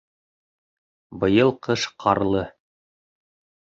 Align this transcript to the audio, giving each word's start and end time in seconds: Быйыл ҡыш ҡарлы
Быйыл 1.25 1.55
ҡыш 1.69 1.87
ҡарлы 2.07 2.45